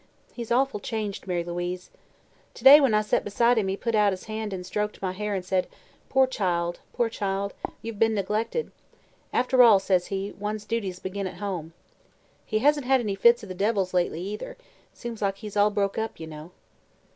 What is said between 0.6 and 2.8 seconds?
changed, Mary Louise. To day,